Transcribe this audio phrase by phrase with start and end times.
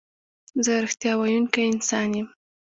[0.65, 2.27] زه رښتیا ویونکی انسان یم.